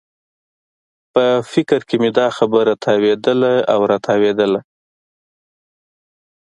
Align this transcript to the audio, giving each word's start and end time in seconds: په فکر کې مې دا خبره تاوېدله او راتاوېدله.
په 1.13 1.25
فکر 1.51 1.79
کې 1.87 1.95
مې 2.01 2.09
دا 2.19 2.27
خبره 2.37 2.73
تاوېدله 2.85 3.53
او 3.73 3.79
راتاوېدله. 3.91 4.59